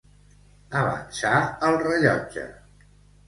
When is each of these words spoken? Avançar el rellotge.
Avançar 0.79 1.33
el 1.69 1.77
rellotge. 1.83 2.47